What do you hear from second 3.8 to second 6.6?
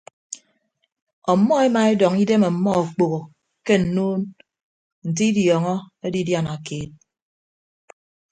nnuun nte idiọñọ edidiana